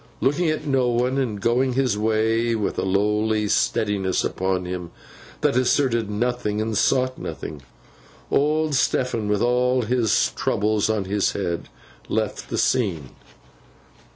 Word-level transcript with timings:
Looking 0.19 0.49
at 0.49 0.65
no 0.65 0.87
one, 0.87 1.19
and 1.19 1.39
going 1.39 1.73
his 1.73 1.95
way 1.95 2.55
with 2.55 2.79
a 2.79 2.83
lowly 2.83 3.47
steadiness 3.47 4.23
upon 4.23 4.65
him 4.65 4.89
that 5.41 5.55
asserted 5.55 6.09
nothing 6.09 6.59
and 6.59 6.75
sought 6.75 7.19
nothing, 7.19 7.61
Old 8.31 8.73
Stephen, 8.73 9.29
with 9.29 9.43
all 9.43 9.83
his 9.83 10.31
troubles 10.35 10.89
on 10.89 11.05
his 11.05 11.33
head, 11.33 11.69
left 12.09 12.49
the 12.49 12.57
scene. 12.57 13.11